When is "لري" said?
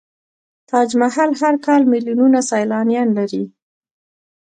3.17-3.43